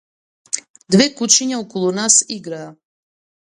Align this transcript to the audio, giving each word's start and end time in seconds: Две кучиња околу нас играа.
Две 0.95 1.05
кучиња 1.19 1.61
околу 1.65 1.93
нас 1.99 2.19
играа. 2.39 2.67